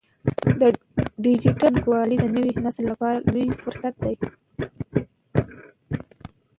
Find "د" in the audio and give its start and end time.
2.19-2.25